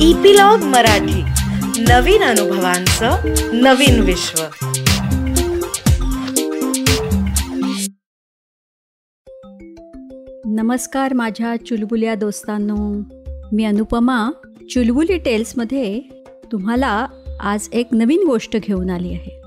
[0.00, 1.22] Epilogue Marathi.
[1.82, 3.16] नवीन अनुभवांचं
[3.52, 4.42] नवीन विश्व.
[10.46, 12.94] नमस्कार माझ्या चुलबुल्या दोस्तांनो.
[13.52, 14.30] मी अनुपमा
[14.70, 16.00] चुलबुली टेल्समध्ये
[16.52, 17.06] तुम्हाला
[17.40, 19.42] आज एक नवीन गोष्ट घेऊन आली आहे.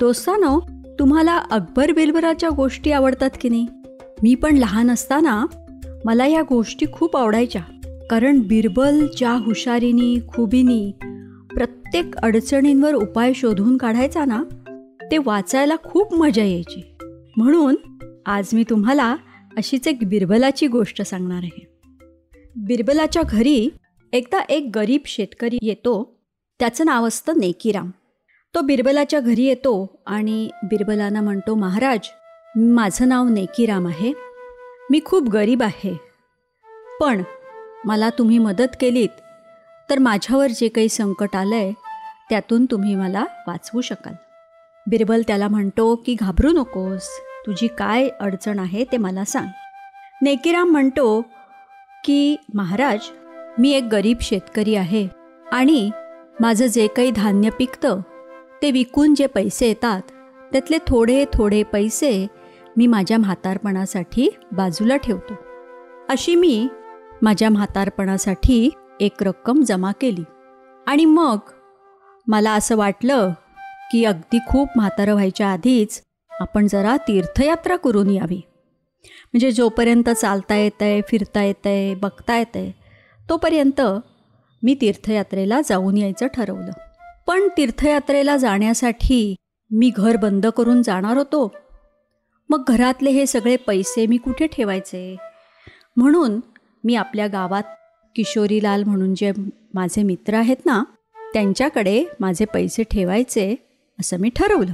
[0.00, 0.60] दोस्तानो
[0.98, 3.66] तुम्हाला अकबर बिलबराच्या गोष्टी आवडतात की नाही?
[4.22, 5.46] मी पण लहान असताना
[6.04, 7.62] मला या गोष्टी खूप आवडायच्या.
[8.10, 10.92] कारण बिरबल ज्या हुशारीनी खुबीनी
[11.54, 14.42] प्रत्येक अडचणींवर उपाय शोधून काढायचा ना
[15.10, 16.82] ते वाचायला खूप मजा यायची.
[17.36, 17.76] म्हणून
[18.26, 19.16] आज मी तुम्हाला
[19.56, 21.66] अशीच एक बिरबलाची गोष्ट सांगणार आहे.
[22.56, 23.68] बिरबलाच्या घरी
[24.12, 26.18] एकदा एक गरीब शेतकरी येतो
[26.58, 27.90] त्याचं नाव असतं नेकीराम.
[28.54, 32.00] तो बिरबलाच्या घरी येतो आणि बिरबलांना म्हणतो महाराज
[32.56, 34.12] माझं नाव नेकीराम आहे.
[34.90, 36.00] मी खूप गरीब आहे.
[37.00, 37.22] पण
[37.84, 39.20] मला तुम्ही मदत केलीत
[39.90, 41.72] तर माझ्यावर जे काही संकट आलं आहे
[42.30, 44.14] त्यातून तुम्ही मला वाचवू शकाल.
[44.86, 47.08] बिरबल त्याला म्हणतो की घाबरू नकोस
[47.46, 49.46] तुझी काय अडचण आहे ते मला सांग.
[50.22, 51.20] नेकीराम म्हणतो
[52.04, 53.10] की महाराज
[53.58, 55.06] मी एक गरीब शेतकरी आहे
[55.52, 55.90] आणि
[56.40, 58.00] माझं जे काही धान्य पिकतं
[58.62, 60.02] ते विकून जे पैसे येतात
[60.52, 62.26] त्यातले थोडे थोडे पैसे
[62.76, 65.34] मी माझ्या म्हातारपणासाठी बाजूला ठेवतो.
[66.08, 66.68] अशी मी
[67.22, 70.24] माझ्या म्हातारपणासाठी एक रक्कम जमा केली.
[70.86, 71.38] आणि मग
[72.26, 73.30] मला असं वाटलं
[73.92, 76.02] की अगदी खूप म्हातारं व्हायच्या आधीच
[76.40, 78.40] आपण जरा तीर्थयात्रा करून यावी.
[79.04, 82.72] म्हणजे जोपर्यंत चालता येतं आहे फिरता येतं आहे बघता येतं आहे
[83.28, 83.80] तोपर्यंत
[84.62, 86.72] मी तीर्थयात्रेला जाऊन यायचं ठरवलं.
[87.26, 89.34] पण तीर्थयात्रेला जाण्यासाठी
[89.70, 91.52] मी घर बंद करून जाणार होतो.
[92.48, 95.16] मग घरातले हे सगळे पैसे मी कुठे ठेवायचे?
[95.96, 96.40] म्हणून
[96.84, 97.62] मी आपल्या गावात
[98.16, 99.32] किशोरीलाल म्हणून जे
[99.74, 100.84] माझे मित्र आहेत ना
[101.32, 103.54] त्यांच्याकडे माझे पैसे ठेवायचे
[104.00, 104.72] असं मी ठरवलं.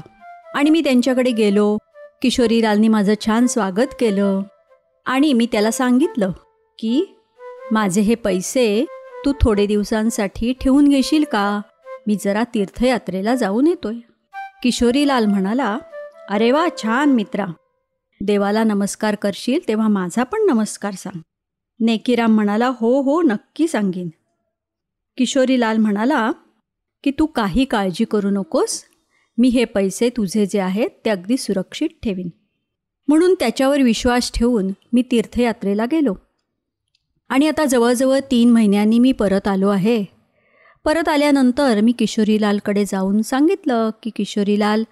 [0.54, 1.78] आणि मी त्यांच्याकडे गेलो
[2.22, 4.42] किशोरीलालनी माझं छान स्वागत केलं.
[5.06, 6.32] आणि मी त्याला सांगितलं
[6.78, 7.16] की
[7.70, 8.84] माझे हे पैसे
[9.24, 11.60] तू थोडे दिवसांसाठी ठेवून घेशील का?
[12.06, 13.96] मी जरा तीर्थयात्रेला जाऊन येतोय.
[14.62, 15.78] किशोरीलाल म्हणाला
[16.30, 17.46] अरे वा छान मित्रा.
[18.20, 21.20] देवाला नमस्कार करशील तेव्हा माझा पण नमस्कार सांग.
[21.80, 24.08] नेकीराम म्हणाला हो हो नक्की सांगीन.
[25.16, 26.32] किशोरीलाल म्हणाला
[27.04, 28.84] की तू काही काळजी करू नकोस.
[29.38, 32.28] मी हे पैसे तुझे जे आहेत ते अगदी सुरक्षित ठेवीन.
[33.08, 36.14] म्हणून त्याच्यावर विश्वास ठेवून मी तीर्थयात्रेला गेलो.
[37.28, 40.04] आणि आता जवळजवळ तीन महिन्यांनी मी परत आलो आहे.
[40.84, 44.84] परत आल्यानंतर मी किशोरीलालकडे जाऊन सांगितलं की किशोरीलाल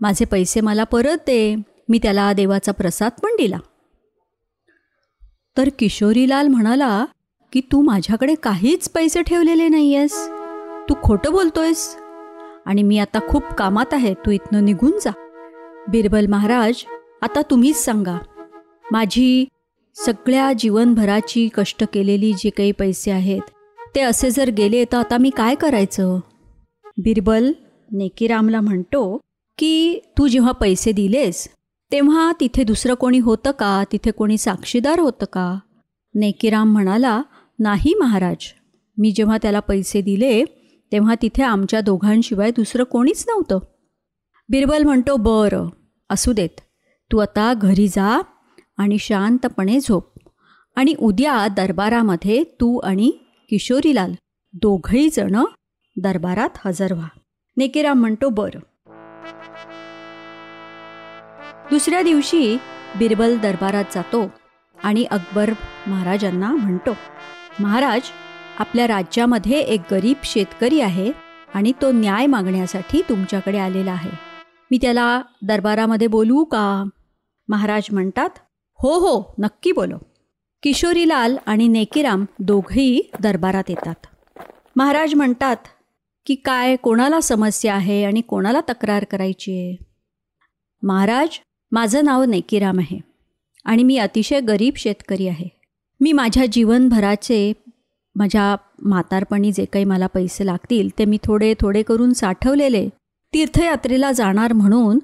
[0.00, 1.56] माझे पैसे मला परत दे.
[1.88, 3.58] मी त्याला देवाचा प्रसाद पण दिला.
[5.58, 7.04] तर किशोरीलाल म्हणाला
[7.52, 10.28] की तू माझ्याकडे काहीच पैसे ठेवलेले नाही आहेस
[10.88, 11.96] तू खोटं बोलतोयस.
[12.66, 14.14] आणि मी आता खूप कामात आहे.
[14.14, 15.10] तू इथनं निघून जा.
[15.88, 16.84] बिरबल महाराज
[17.22, 18.18] आता तुम्हीच सांगा.
[18.92, 19.44] माझी
[19.96, 23.50] सगळ्या जीवनभराची कष्ट केलेली जे काही पैसे आहेत
[23.94, 26.18] ते असे जर गेले तर आता मी काय करायचं?
[26.98, 27.52] बिरबल
[27.92, 29.18] नेकीरामला म्हणतो
[29.58, 31.48] की तू जेव्हा पैसे दिलेस
[31.92, 33.84] तेव्हा तिथे दुसरं कोणी होतं का?
[33.92, 35.58] तिथे कोणी साक्षीदार होतं का?
[36.14, 37.22] नेकीराम म्हणाला
[37.58, 38.36] नाही महाराज.
[38.98, 40.44] मी जेव्हा त्याला पैसे दिले
[40.92, 43.58] तेव्हा तिथे आमच्या दोघांशिवाय दुसरं कोणीच नव्हतं.
[44.48, 45.68] बिरबल म्हणतो बरं
[46.10, 46.60] असू देत.
[47.12, 48.22] तू आता घरी जा
[48.76, 50.12] आणि शांतपणे झोप.
[50.76, 53.10] आणि उद्या दरबारामध्ये तू आणि
[53.50, 54.12] किशोरीलाल
[54.52, 55.44] दोघही जण
[56.02, 57.08] दरबारात हजर व्हा.
[57.56, 58.60] नेकेराम म्हणतो बरं.
[61.72, 62.56] दुसऱ्या दिवशी
[62.98, 64.30] बिरबल दरबारात जातो
[64.76, 65.50] आणि अकबर
[65.86, 66.96] महाराजांना म्हणतो
[67.60, 68.00] महाराज
[68.58, 71.12] आपल्या राज्यामध्ये एक गरीब शेतकरी आहे
[71.54, 74.10] आणि तो न्याय मागण्यासाठी तुमच्याकडे आलेला आहे.
[74.70, 76.84] मी त्याला दरबारामध्ये बोलवू का?
[77.48, 78.38] महाराज म्हणतात
[78.82, 79.96] हो हो नक्की बोलो.
[80.62, 84.06] किशोरीलाल आणि नेकीराम दोघेही दरबारात येतात.
[84.76, 85.56] महाराज म्हणतात
[86.26, 89.84] की काय कोणाला समस्या आहे आणि कोणाला तक्रार करायची आहे?
[90.82, 91.38] महाराज
[91.72, 92.98] माझं नाव नेकीराम आहे
[93.64, 95.48] आणि मी अतिशय गरीब शेतकरी आहे.
[96.00, 97.52] मी माझ्या जीवनभराचे
[98.16, 102.88] माझ्या म्हातारपणी जे काही मला पैसे लागतील ते मी थोडे थोडे करून साठवलेले
[103.32, 104.98] तीर्थयात्रेला जाणार म्हणून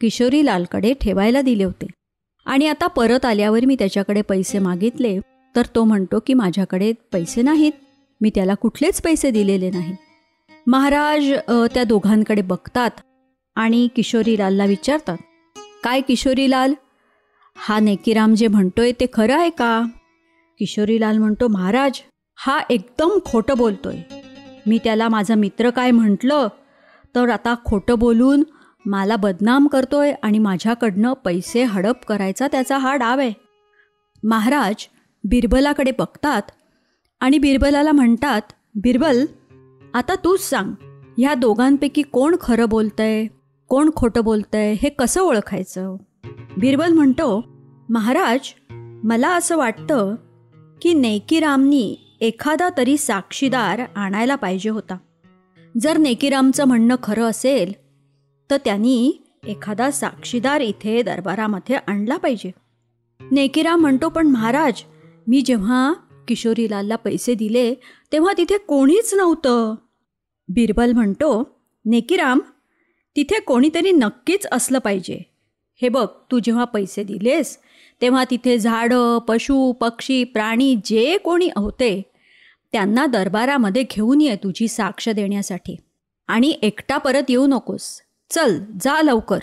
[0.00, 1.86] किशोरीलालकडे ठेवायला दिले होते.
[2.46, 5.18] आणि आता परत आल्यावर मी त्याच्याकडे पैसे मागितले
[5.54, 7.72] तर तो म्हणतो की माझ्याकडे पैसे नाहीत.
[8.20, 9.94] मी त्याला कुठलेच पैसे दिलेले नाही.
[10.66, 11.32] महाराज
[11.74, 13.00] त्या दोघांकडे बघतात
[13.56, 15.18] आणि किशोरीलालला विचारतात
[15.82, 16.74] काय किशोरीलाल?
[17.56, 19.82] हा नेकीराम जे म्हणतोय ते खरं आहे का?
[20.58, 22.00] किशोरीलाल म्हणतो महाराज
[22.36, 23.96] हा एकदम खोटं बोलतोय.
[24.66, 26.48] मी त्याला माझा मित्र काय म्हटलं?
[27.14, 28.42] तर आता खोटं बोलून
[28.86, 33.32] मला बदनाम करतोय आणि माझ्याकडनं पैसे हडप करायचा त्याचा हा डाव आहे.
[34.22, 34.88] महाराज
[35.24, 36.42] बिरबलाकडे बघतात
[37.20, 38.40] आणि बिरबलाला म्हणतात
[38.74, 39.24] बिरबल
[39.94, 40.72] आता तूच सांग
[41.18, 43.26] ह्या दोघांपैकी कोण खरं बोलतंय?
[43.72, 45.96] कोण खोटं बोलतंय हे कसं ओळखायचं?
[46.56, 47.44] बिरबल म्हणतो
[47.88, 48.40] महाराज
[49.04, 50.14] मला असं वाटतं
[50.82, 54.98] की नेकीरामनी एखादा तरी साक्षीदार आणायला पाहिजे होता.
[55.80, 57.72] जर नेकीरामचं म्हणणं खरं असेल
[58.50, 62.50] तर त्यांनी एखादा साक्षीदार इथे दरबारामध्ये आणला पाहिजे.
[63.30, 64.82] नेकीराम म्हणतो पण महाराज
[65.26, 65.92] मी जेव्हा
[66.28, 67.74] किशोरीलालला पैसे दिले
[68.12, 69.74] तेव्हा तिथे कोणीच नव्हतं.
[70.48, 72.40] बिरबल म्हणतो नेकीराम
[73.16, 75.20] तिथे कोणीतरी नक्कीच असलं पाहिजे.
[75.82, 77.58] हे बघ तू जेव्हा पैसे दिलेस
[78.00, 82.02] तेव्हा तिथे झाडं पशु पक्षी प्राणी जे कोणी होते
[82.72, 85.76] त्यांना दरबारामध्ये घेऊन ये तुझी साक्ष देण्यासाठी.
[86.28, 88.00] आणि एकटा परत येऊ नकोस.
[88.30, 89.38] चल जा लवकर.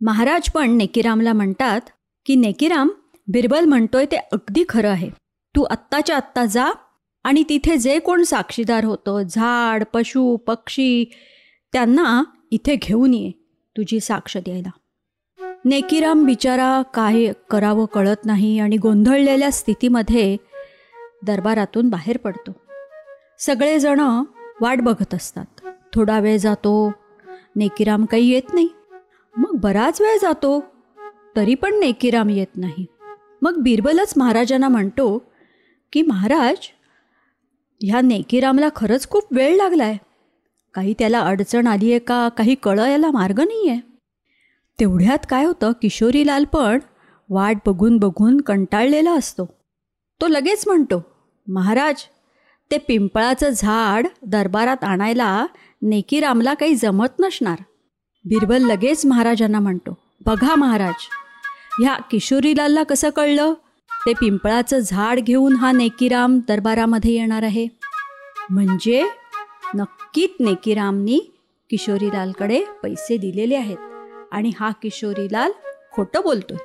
[0.00, 1.80] महाराज पण नेकीरामला म्हणतात
[2.26, 2.88] की नेकीराम
[3.28, 5.10] बिरबल म्हणतोय ते अगदी खरं आहे.
[5.56, 6.66] तू आत्ताच्या आत्ता जा
[7.24, 11.04] आणि तिथे जे कोण साक्षीदार होतं झाड पशु पक्षी
[11.72, 13.30] त्यांना इथे घेऊन ये
[13.76, 14.70] तुझी साक्ष द्यायला.
[15.64, 20.36] नेकीराम बिचारा काय करावं कळत नाही आणि गोंधळलेल्या स्थितीमध्ये
[21.26, 22.52] दरबारातून बाहेर पडतो.
[23.38, 24.00] सगळेजण
[24.60, 25.66] वाट बघत असतात.
[25.94, 26.92] थोडा वेळ जातो
[27.56, 28.68] नेकीराम काही येत नाही.
[29.34, 30.60] मग बराच वेळ जातो
[31.36, 32.86] तरी पण नेकीराम येत नाही.
[33.42, 35.18] मग बिरबलच महाराजांना म्हणतो
[35.92, 36.56] की महाराज
[37.80, 39.98] ह्या नेकीरामला खरंच खूप वेळ लागला आहे
[40.76, 42.28] काही त्याला अडचण आली आहे का?
[42.28, 43.80] काही कळायला मार्ग नाही आहे
[44.78, 45.72] तेवढ्यात काय होतं?
[45.82, 46.78] किशोरीलाल पण
[47.30, 49.44] वाट बघून बघून कंटाळलेला असतो.
[50.20, 51.02] तो लगेच म्हणतो
[51.46, 52.02] महाराज
[52.70, 55.46] ते पिंपळाचं झाड दरबारात आणायला
[55.82, 57.62] नेकीरामला काही जमत नसणार.
[58.24, 61.08] बिरबल लगेच महाराजांना म्हणतो बघा महाराज
[61.80, 63.52] ह्या किशोरीलालला कसं कळलं?
[63.90, 67.66] ते पिंपळाचं झाड घेऊन हा नेकीराम दरबारामध्ये येणार आहे.
[68.50, 69.02] म्हणजे
[69.74, 71.18] नक्कीच नेकीरामनी
[71.70, 73.76] किशोरीलालकडे पैसे दिलेले आहेत
[74.32, 75.52] आणि हा किशोरीलाल
[75.92, 76.56] खोटं बोलतोय.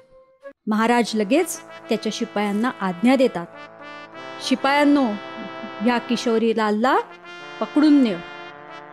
[0.68, 1.58] महाराज लगेच
[1.90, 3.46] त्याच्या शिपायांना आज्ञा देतात.
[4.48, 5.06] शिपायांनो
[5.82, 6.98] ह्या किशोरीलालला
[7.62, 8.18] पकडून नेव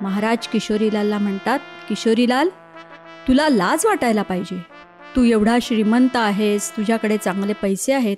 [0.01, 1.59] महाराज किशोरीलालला म्हणतात
[1.89, 2.49] किशोरीलाल
[3.29, 4.59] तुला लाज वाटायला पाहिजे.
[5.17, 8.17] तू एवढा श्रीमंत आहेस तुझ्याकडे चांगले पैसे आहेत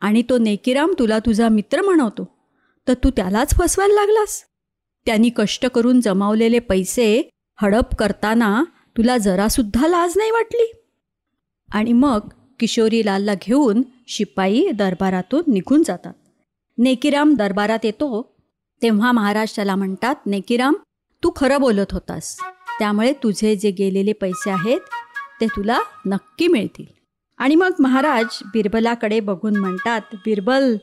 [0.00, 2.28] आणि तो नेकीराम तुला तुझा मित्र म्हणवतो.
[2.88, 4.42] तर तू त्यालाच फसवायला लागलास.
[5.06, 7.30] त्यांनी कष्ट करून जमावलेले पैसे
[7.62, 8.64] हडप करताना
[8.96, 10.72] तुला जरासुद्धा लाज नाही वाटली?
[11.72, 12.18] आणि मग
[12.60, 16.14] किशोरीलालला घेऊन शिपाई दरबारातून निघून जातात.
[16.78, 18.36] नेकीराम दरबारात येतो.
[18.82, 20.74] तेव्हा महाराज त्याला म्हणतात नेकीराम
[21.22, 22.36] तू खरं बोलत होतास.
[22.78, 24.80] त्यामुळे तुझे जे गेलेले पैसे आहेत
[25.40, 26.84] ते तुला नक्की मिळतील.
[27.38, 30.76] आणि मग महाराज बिरबलाकडे बघून म्हणतात बिरबल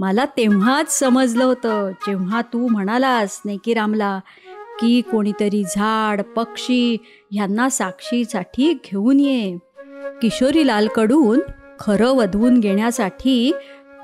[0.00, 1.90] मला तेव्हाच समजलं होतं.
[1.90, 4.20] जेव्हा तू म्हणालास नेकीरामला
[4.80, 6.96] की कोणीतरी झाड पक्षी
[7.30, 9.58] ह्यांना साक्षीसाठी घेऊन ये.
[10.22, 11.40] किशोरीलालकडून
[11.80, 13.52] खरं वधवून घेण्यासाठी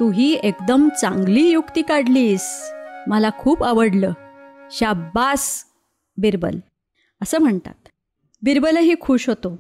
[0.01, 2.73] तूही एकदम चांगली युक्ती काढलीस.
[3.07, 4.13] मला खूप आवडलं.
[4.71, 5.65] शाब्बास
[6.17, 6.59] बिरबल.
[7.23, 7.89] असं म्हणतात.
[8.43, 9.59] बिरबलही खुश होतो.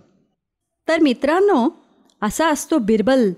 [0.89, 1.69] तर मित्रांनो
[2.23, 3.33] असा असतो बिरबल.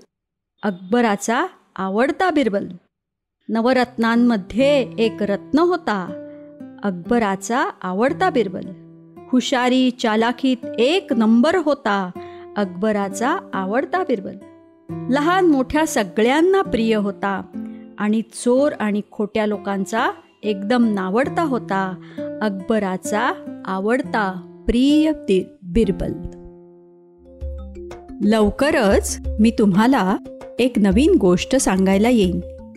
[0.63, 2.67] अकबराचा आवडता बिरबल.
[3.49, 6.25] नवरत्नांमध्ये एक रत्न होता.
[6.83, 8.63] अकबराचा आवडता बिरबल.
[9.31, 12.11] हुशारी चालाखीत एक नंबर होता
[12.57, 14.35] अकबराचा आवडता बिरबल.
[15.09, 17.41] लहान मोठ्या सगळ्यांना प्रिय होता
[17.97, 20.11] आणि चोर आणि खोट्या लोकांचा
[20.43, 21.95] एकदम नावडता होता
[22.41, 23.31] अकबराचा
[23.65, 25.11] आवडता प्रिय
[25.63, 26.13] बिरबल.
[28.23, 30.15] लवकरच मी तुम्हाला
[30.59, 32.39] एक नवीन गोष्ट सांगायला येईन.